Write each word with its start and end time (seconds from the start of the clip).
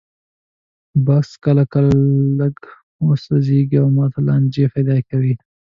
بکس 1.05 1.29
کله 1.45 1.63
کله 1.73 1.91
لږ 2.39 2.55
وپړسېږي 3.07 3.77
او 3.81 3.87
ماته 3.97 4.19
لانجې 4.27 4.65
پیدا 4.75 4.95
کوي. 5.09 5.33